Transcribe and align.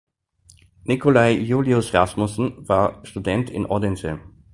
Nicolai 0.85 1.33
Julius 1.45 1.91
Rasmussen 1.93 2.67
war 2.67 3.05
Student 3.05 3.51
in 3.51 3.67
Odense. 3.67 4.19